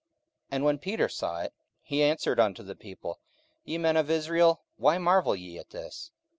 [0.45, 1.53] 44:003:012 And when Peter saw it,
[1.83, 3.19] he answered unto the people,
[3.63, 6.09] Ye men of Israel, why marvel ye at this?